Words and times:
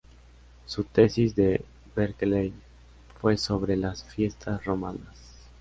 Su 0.65 0.83
tesis 0.83 1.35
de 1.35 1.63
Berkeley 1.95 2.51
fue 3.19 3.37
sobre 3.37 3.77
las 3.77 4.03
fiestas 4.03 4.65
romanas. 4.65 5.45